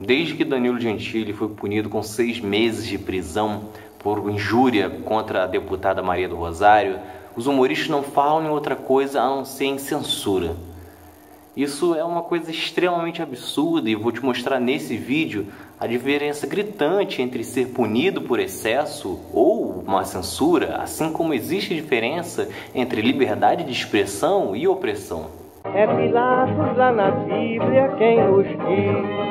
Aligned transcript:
Desde 0.00 0.34
que 0.34 0.44
Danilo 0.44 0.78
Gentili 0.78 1.32
foi 1.32 1.48
punido 1.48 1.88
com 1.88 2.02
seis 2.04 2.38
meses 2.38 2.86
de 2.86 2.96
prisão 2.96 3.70
por 3.98 4.30
injúria 4.30 4.88
contra 4.88 5.42
a 5.42 5.46
deputada 5.46 6.00
Maria 6.00 6.28
do 6.28 6.36
Rosário, 6.36 7.00
os 7.34 7.48
humoristas 7.48 7.88
não 7.88 8.04
falam 8.04 8.46
em 8.46 8.48
outra 8.48 8.76
coisa 8.76 9.20
a 9.20 9.28
não 9.28 9.44
ser 9.44 9.64
em 9.64 9.78
censura. 9.78 10.54
Isso 11.56 11.96
é 11.96 12.04
uma 12.04 12.22
coisa 12.22 12.52
extremamente 12.52 13.20
absurda 13.20 13.90
e 13.90 13.96
vou 13.96 14.12
te 14.12 14.24
mostrar 14.24 14.60
nesse 14.60 14.96
vídeo 14.96 15.48
a 15.80 15.88
diferença 15.88 16.46
gritante 16.46 17.20
entre 17.20 17.42
ser 17.42 17.70
punido 17.70 18.22
por 18.22 18.38
excesso 18.38 19.18
ou 19.32 19.82
uma 19.84 20.04
censura, 20.04 20.76
assim 20.76 21.12
como 21.12 21.34
existe 21.34 21.74
diferença 21.74 22.48
entre 22.72 23.02
liberdade 23.02 23.64
de 23.64 23.72
expressão 23.72 24.54
e 24.54 24.68
opressão. 24.68 25.26
É 25.64 25.86
Pilatos 25.88 26.76
lá 26.76 26.92
na 26.92 27.10
Bíblia 27.10 27.88
quem 27.98 28.16
diz 28.16 29.27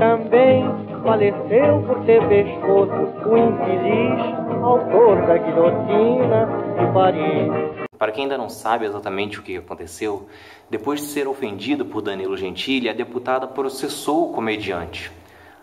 também 0.00 0.64
faleceu 1.04 1.82
por 1.82 2.02
ter 2.06 2.26
pescoço 2.26 3.28
o 3.28 3.36
infeliz 3.36 4.64
autor 4.64 5.26
da 5.26 5.36
guilhotina 5.36 6.46
de 6.78 6.92
Paris. 6.94 7.86
Para 7.98 8.10
quem 8.10 8.24
ainda 8.24 8.38
não 8.38 8.48
sabe 8.48 8.86
exatamente 8.86 9.38
o 9.38 9.42
que 9.42 9.58
aconteceu, 9.58 10.26
depois 10.70 11.00
de 11.00 11.06
ser 11.08 11.28
ofendido 11.28 11.84
por 11.84 12.00
Danilo 12.00 12.34
Gentili, 12.34 12.88
a 12.88 12.94
deputada 12.94 13.46
processou 13.46 14.30
o 14.30 14.32
comediante. 14.32 15.12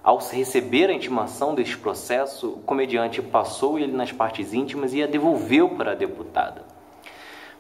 Ao 0.04 0.20
receber 0.20 0.92
a 0.92 0.94
intimação 0.94 1.56
deste 1.56 1.76
processo, 1.76 2.50
o 2.50 2.60
comediante 2.60 3.24
passou 3.24 3.80
ele 3.80 3.92
nas 3.92 4.12
partes 4.12 4.54
íntimas 4.54 4.94
e 4.94 5.02
a 5.02 5.08
devolveu 5.08 5.70
para 5.70 5.94
a 5.94 5.96
deputada. 5.96 6.62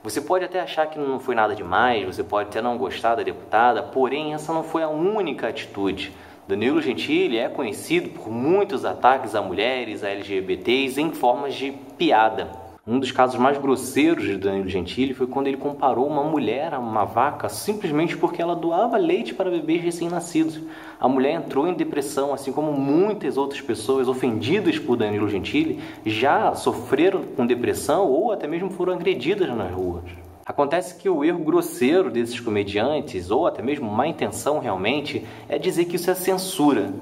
Você 0.04 0.22
pode 0.22 0.46
até 0.46 0.59
achar 0.59 0.86
que 0.86 1.00
não 1.00 1.20
foi 1.20 1.34
nada 1.34 1.56
demais, 1.56 2.06
você 2.06 2.23
pode 2.23 2.50
até 2.50 2.62
não 2.62 2.78
gostar 2.78 3.16
da 3.16 3.23
deputada, 3.23 3.82
porém 3.82 4.36
essa 4.36 4.54
não 4.54 4.64
foi 4.64 4.84
a 4.84 4.88
única 4.88 5.48
atitude. 5.48 6.14
Danilo 6.48 6.82
Gentili 6.82 7.38
é 7.38 7.50
conhecido 7.50 8.08
por 8.08 8.32
muitos 8.32 8.86
ataques 8.86 9.36
a 9.36 9.42
mulheres, 9.42 10.02
a 10.02 10.08
LGBTs 10.08 11.02
em 11.02 11.12
formas 11.12 11.53
de 11.53 11.73
piada. 11.98 12.50
Um 12.88 13.00
dos 13.00 13.12
casos 13.12 13.38
mais 13.38 13.58
grosseiros 13.58 14.23
de 14.23 14.38
Danilo 14.38 14.70
Gentili 14.70 15.14
foi 15.14 15.28
quando 15.28 15.48
ele 15.48 15.58
comparou 15.58 16.08
uma 16.08 16.23
mulher 16.23 16.73
a 16.73 16.80
uma 16.80 17.03
vaca 17.03 17.50
simplesmente 17.50 18.16
porque 18.16 18.42
ela 18.42 18.56
doava 18.56 18.95
leite 18.95 19.34
para 19.34 19.52
bebês 19.52 19.81
recém-nascidos. 19.81 20.62
A 20.98 21.09
mulher 21.09 21.34
entrou 21.34 21.68
em 21.68 21.73
depressão, 21.73 22.34
assim 22.34 22.53
como 22.53 22.72
muitas 22.72 23.36
outras 23.36 23.59
pessoas 23.59 24.08
ofendidas 24.08 24.80
por 24.80 24.95
Danilo 24.95 25.28
Gentili 25.28 25.81
já 26.06 26.56
sofreram 26.56 27.23
com 27.36 27.45
depressão 27.45 28.08
ou 28.09 28.31
até 28.31 28.48
mesmo 28.48 28.70
foram 28.70 28.94
agredidas 28.94 29.50
nas 29.50 29.70
ruas. 29.70 30.27
Acontece 30.48 30.95
que 30.95 31.09
o 31.09 31.26
erro 31.26 31.40
grosseiro 31.40 32.09
desses 32.09 32.40
comediantes, 32.40 33.30
ou 33.30 33.45
até 33.45 33.62
mesmo 33.62 33.92
má 33.92 34.08
intenção 34.08 34.59
realmente, 34.59 35.28
é 35.50 35.59
dizer 35.59 35.86
que 35.86 35.98
isso 35.98 36.09
é 36.09 36.16
censura. 36.16 36.94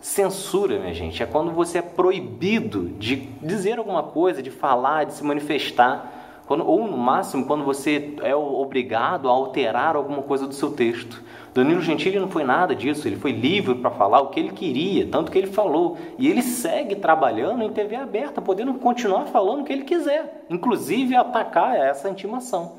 Censura, 0.00 0.80
minha 0.80 0.92
gente, 0.92 1.22
é 1.22 1.26
quando 1.26 1.52
você 1.52 1.78
é 1.78 1.82
proibido 1.82 2.88
de 2.98 3.14
dizer 3.40 3.78
alguma 3.78 4.02
coisa, 4.02 4.42
de 4.42 4.50
falar, 4.50 5.04
de 5.04 5.12
se 5.14 5.22
manifestar, 5.22 6.42
quando, 6.44 6.66
ou 6.66 6.88
no 6.88 6.96
máximo 6.96 7.46
quando 7.46 7.62
você 7.62 8.14
é 8.22 8.34
obrigado 8.34 9.28
a 9.28 9.32
alterar 9.32 9.94
alguma 9.94 10.22
coisa 10.22 10.46
do 10.46 10.54
seu 10.54 10.72
texto. 10.72 11.22
Danilo 11.54 11.82
Gentili 11.82 12.18
não 12.18 12.30
foi 12.30 12.42
nada 12.42 12.74
disso, 12.74 13.06
ele 13.06 13.16
foi 13.16 13.30
livre 13.30 13.76
para 13.76 13.90
falar 13.90 14.22
o 14.22 14.28
que 14.30 14.40
ele 14.40 14.50
queria, 14.50 15.06
tanto 15.06 15.30
que 15.30 15.38
ele 15.38 15.46
falou. 15.46 15.98
E 16.18 16.26
ele 16.26 16.42
segue 16.42 16.96
trabalhando 16.96 17.62
em 17.62 17.70
TV 17.70 17.94
aberta, 17.94 18.40
podendo 18.40 18.74
continuar 18.74 19.26
falando 19.26 19.60
o 19.60 19.64
que 19.64 19.72
ele 19.72 19.84
quiser, 19.84 20.46
inclusive 20.50 21.14
atacar 21.14 21.76
essa 21.76 22.08
intimação. 22.08 22.77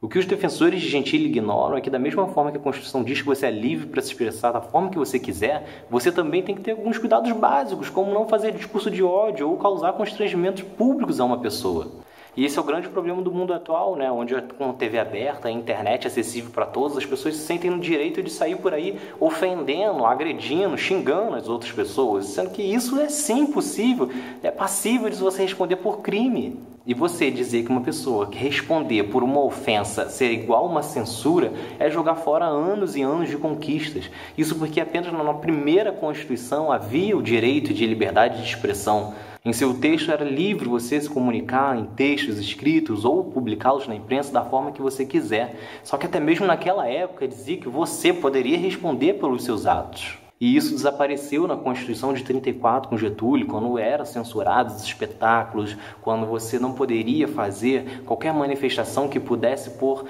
O 0.00 0.08
que 0.08 0.16
os 0.16 0.26
defensores 0.26 0.80
de 0.80 0.88
Gentili 0.88 1.26
ignoram 1.26 1.76
é 1.76 1.80
que, 1.80 1.90
da 1.90 1.98
mesma 1.98 2.28
forma 2.28 2.52
que 2.52 2.56
a 2.56 2.60
Constituição 2.60 3.02
diz 3.02 3.20
que 3.20 3.26
você 3.26 3.46
é 3.46 3.50
livre 3.50 3.88
para 3.88 4.00
se 4.00 4.12
expressar 4.12 4.52
da 4.52 4.60
forma 4.60 4.90
que 4.90 4.98
você 4.98 5.18
quiser, 5.18 5.84
você 5.90 6.12
também 6.12 6.40
tem 6.40 6.54
que 6.54 6.60
ter 6.60 6.70
alguns 6.70 6.98
cuidados 6.98 7.32
básicos, 7.32 7.90
como 7.90 8.14
não 8.14 8.28
fazer 8.28 8.52
discurso 8.52 8.92
de 8.92 9.02
ódio 9.02 9.50
ou 9.50 9.56
causar 9.56 9.94
constrangimentos 9.94 10.62
públicos 10.62 11.18
a 11.18 11.24
uma 11.24 11.38
pessoa. 11.38 11.88
E 12.36 12.44
esse 12.44 12.56
é 12.56 12.62
o 12.62 12.64
grande 12.64 12.88
problema 12.88 13.20
do 13.20 13.32
mundo 13.32 13.52
atual, 13.52 13.96
né? 13.96 14.08
onde 14.08 14.40
com 14.56 14.72
TV 14.72 15.00
aberta, 15.00 15.48
a 15.48 15.50
internet 15.50 16.06
acessível 16.06 16.52
para 16.52 16.64
todos, 16.64 16.96
as 16.96 17.04
pessoas 17.04 17.34
se 17.34 17.44
sentem 17.44 17.68
no 17.68 17.80
direito 17.80 18.22
de 18.22 18.30
sair 18.30 18.54
por 18.54 18.72
aí 18.72 19.00
ofendendo, 19.18 20.06
agredindo, 20.06 20.78
xingando 20.78 21.34
as 21.34 21.48
outras 21.48 21.72
pessoas, 21.72 22.26
sendo 22.26 22.50
que 22.50 22.62
isso 22.62 23.00
é 23.00 23.08
sim 23.08 23.46
possível, 23.46 24.08
é 24.44 24.50
passível 24.52 25.10
de 25.10 25.16
você 25.16 25.42
responder 25.42 25.74
por 25.74 26.02
crime. 26.02 26.56
E 26.88 26.94
você 26.94 27.30
dizer 27.30 27.64
que 27.64 27.70
uma 27.70 27.82
pessoa 27.82 28.28
que 28.28 28.38
responder 28.38 29.02
por 29.10 29.22
uma 29.22 29.44
ofensa 29.44 30.08
ser 30.08 30.32
igual 30.32 30.64
uma 30.64 30.82
censura 30.82 31.52
é 31.78 31.90
jogar 31.90 32.14
fora 32.14 32.46
anos 32.46 32.96
e 32.96 33.02
anos 33.02 33.28
de 33.28 33.36
conquistas. 33.36 34.10
Isso 34.38 34.56
porque 34.56 34.80
apenas 34.80 35.12
na 35.12 35.34
primeira 35.34 35.92
Constituição 35.92 36.72
havia 36.72 37.14
o 37.14 37.22
direito 37.22 37.74
de 37.74 37.86
liberdade 37.86 38.40
de 38.40 38.48
expressão. 38.48 39.12
Em 39.44 39.52
seu 39.52 39.74
texto 39.74 40.10
era 40.10 40.24
livre 40.24 40.66
você 40.66 40.98
se 40.98 41.10
comunicar 41.10 41.78
em 41.78 41.84
textos 41.84 42.38
escritos 42.38 43.04
ou 43.04 43.22
publicá-los 43.22 43.86
na 43.86 43.94
imprensa 43.94 44.32
da 44.32 44.42
forma 44.42 44.72
que 44.72 44.80
você 44.80 45.04
quiser. 45.04 45.56
Só 45.84 45.98
que 45.98 46.06
até 46.06 46.18
mesmo 46.18 46.46
naquela 46.46 46.88
época 46.88 47.28
dizia 47.28 47.58
que 47.58 47.68
você 47.68 48.14
poderia 48.14 48.56
responder 48.56 49.12
pelos 49.20 49.44
seus 49.44 49.66
atos. 49.66 50.16
E 50.40 50.56
isso 50.56 50.70
desapareceu 50.70 51.48
na 51.48 51.56
Constituição 51.56 52.12
de 52.12 52.22
34 52.22 52.88
com 52.88 52.96
Getúlio, 52.96 53.46
quando 53.46 53.76
eram 53.76 54.04
censurados 54.04 54.76
os 54.76 54.82
espetáculos, 54.84 55.76
quando 56.00 56.26
você 56.26 56.60
não 56.60 56.72
poderia 56.72 57.26
fazer 57.26 58.02
qualquer 58.04 58.32
manifestação 58.32 59.08
que 59.08 59.18
pudesse 59.18 59.70
pôr 59.70 60.04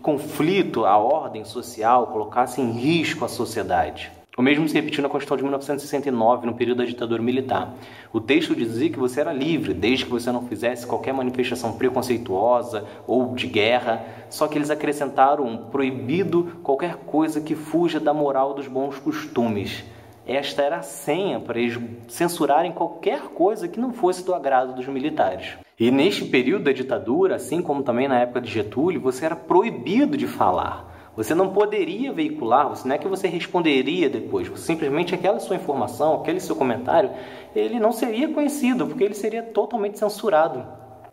conflito 0.00 0.84
a 0.84 0.96
ordem 0.96 1.44
social, 1.44 2.06
colocasse 2.06 2.60
em 2.60 2.70
risco 2.70 3.24
a 3.24 3.28
sociedade. 3.28 4.21
O 4.34 4.40
mesmo 4.40 4.66
se 4.66 4.74
repetiu 4.74 5.02
na 5.02 5.10
Constituição 5.10 5.36
de 5.36 5.42
1969, 5.42 6.46
no 6.46 6.54
período 6.54 6.78
da 6.78 6.86
ditadura 6.86 7.22
militar. 7.22 7.74
O 8.10 8.18
texto 8.18 8.56
dizia 8.56 8.88
que 8.88 8.98
você 8.98 9.20
era 9.20 9.30
livre, 9.30 9.74
desde 9.74 10.06
que 10.06 10.10
você 10.10 10.32
não 10.32 10.46
fizesse 10.48 10.86
qualquer 10.86 11.12
manifestação 11.12 11.74
preconceituosa 11.74 12.86
ou 13.06 13.34
de 13.34 13.46
guerra, 13.46 14.02
só 14.30 14.48
que 14.48 14.56
eles 14.56 14.70
acrescentaram 14.70 15.44
um 15.44 15.58
proibido 15.58 16.60
qualquer 16.62 16.96
coisa 16.96 17.42
que 17.42 17.54
fuja 17.54 18.00
da 18.00 18.14
moral 18.14 18.54
dos 18.54 18.66
bons 18.66 18.98
costumes. 18.98 19.84
Esta 20.26 20.62
era 20.62 20.76
a 20.76 20.82
senha 20.82 21.38
para 21.38 21.60
eles 21.60 21.78
censurarem 22.08 22.72
qualquer 22.72 23.24
coisa 23.34 23.68
que 23.68 23.78
não 23.78 23.92
fosse 23.92 24.24
do 24.24 24.34
agrado 24.34 24.74
dos 24.74 24.86
militares. 24.86 25.58
E 25.78 25.90
neste 25.90 26.24
período 26.24 26.64
da 26.64 26.72
ditadura, 26.72 27.36
assim 27.36 27.60
como 27.60 27.82
também 27.82 28.08
na 28.08 28.20
época 28.20 28.40
de 28.40 28.50
Getúlio, 28.50 28.98
você 28.98 29.26
era 29.26 29.36
proibido 29.36 30.16
de 30.16 30.26
falar. 30.26 30.91
Você 31.14 31.34
não 31.34 31.50
poderia 31.50 32.10
veicular, 32.10 32.70
você 32.70 32.88
não 32.88 32.94
é 32.94 32.98
que 32.98 33.06
você 33.06 33.28
responderia 33.28 34.08
depois, 34.08 34.50
simplesmente 34.58 35.14
aquela 35.14 35.38
sua 35.38 35.56
informação, 35.56 36.14
aquele 36.14 36.40
seu 36.40 36.56
comentário, 36.56 37.10
ele 37.54 37.78
não 37.78 37.92
seria 37.92 38.32
conhecido, 38.32 38.86
porque 38.86 39.04
ele 39.04 39.14
seria 39.14 39.42
totalmente 39.42 39.98
censurado. 39.98 40.66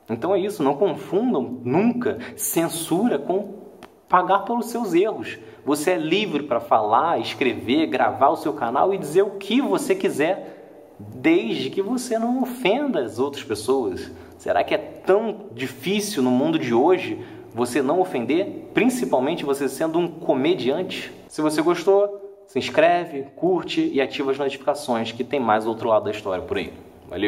Então 0.10 0.34
é 0.34 0.40
isso, 0.40 0.64
não 0.64 0.76
confundam 0.76 1.60
nunca 1.64 2.18
censura 2.38 3.20
com 3.20 3.60
pagar 4.08 4.40
pelos 4.40 4.68
seus 4.68 4.94
erros. 4.94 5.38
Você 5.66 5.92
é 5.92 5.98
livre 5.98 6.44
para 6.44 6.62
falar, 6.62 7.20
escrever, 7.20 7.86
gravar 7.88 8.30
o 8.30 8.38
seu 8.38 8.54
canal 8.54 8.94
e 8.94 8.98
dizer 8.98 9.22
o 9.22 9.32
que 9.32 9.62
você 9.62 9.94
quiser, 9.94 10.96
desde 10.98 11.70
que 11.70 11.82
você 11.82 12.18
não 12.18 12.42
ofenda 12.42 13.02
as 13.02 13.20
outras 13.20 13.44
pessoas. 13.44 14.12
Será 14.38 14.64
que 14.64 14.74
é 14.74 14.78
tão 14.78 15.50
difícil 15.54 16.24
no 16.24 16.32
mundo 16.32 16.58
de 16.58 16.74
hoje 16.74 17.20
você 17.54 17.82
não 17.82 18.00
ofender, 18.00 18.70
principalmente 18.74 19.46
você 19.46 19.68
sendo 19.68 20.00
um 20.00 20.08
comediante. 20.08 21.12
Se 21.28 21.42
você 21.42 21.62
gostou, 21.62 22.44
se 22.48 22.58
inscreve, 22.58 23.28
curte 23.36 23.90
e 23.94 24.02
ativa 24.02 24.32
as 24.32 24.38
notificações 24.38 25.12
que 25.12 25.24
tem 25.24 25.40
mais 25.40 25.68
outro 25.68 25.88
lado 25.90 26.06
da 26.06 26.12
história 26.12 26.44
por 26.44 26.58
aí. 26.58 26.74
Valeu! 27.10 27.28